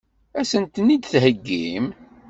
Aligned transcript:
Ad 0.39 0.45
sent-ten-id-theggim? 0.49 1.87